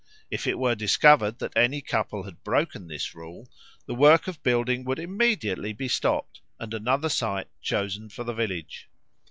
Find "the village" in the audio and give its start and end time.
8.23-8.89